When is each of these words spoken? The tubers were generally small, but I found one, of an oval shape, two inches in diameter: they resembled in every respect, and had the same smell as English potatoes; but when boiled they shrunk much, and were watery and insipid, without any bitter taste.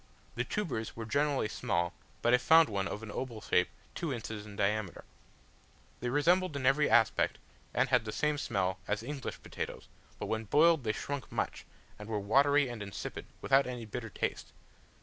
The 0.33 0.43
tubers 0.43 0.95
were 0.95 1.05
generally 1.05 1.47
small, 1.47 1.93
but 2.23 2.33
I 2.33 2.39
found 2.39 2.69
one, 2.69 2.87
of 2.87 3.03
an 3.03 3.11
oval 3.11 3.39
shape, 3.39 3.67
two 3.93 4.11
inches 4.11 4.47
in 4.47 4.55
diameter: 4.55 5.03
they 5.99 6.09
resembled 6.09 6.55
in 6.55 6.65
every 6.65 6.89
respect, 6.89 7.37
and 7.71 7.89
had 7.89 8.05
the 8.05 8.11
same 8.11 8.39
smell 8.39 8.79
as 8.87 9.03
English 9.03 9.43
potatoes; 9.43 9.87
but 10.17 10.25
when 10.25 10.45
boiled 10.45 10.85
they 10.85 10.91
shrunk 10.91 11.31
much, 11.31 11.65
and 11.99 12.09
were 12.09 12.17
watery 12.19 12.67
and 12.67 12.81
insipid, 12.81 13.27
without 13.43 13.67
any 13.67 13.85
bitter 13.85 14.09
taste. 14.09 14.53